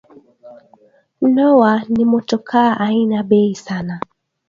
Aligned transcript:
Noah 1.33 1.81
ni 1.93 2.03
motoka 2.11 2.61
aina 2.85 3.19
bei 3.29 3.51
sana 3.65 3.95